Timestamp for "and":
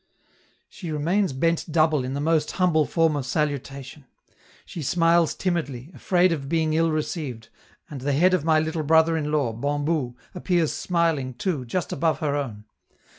7.87-8.01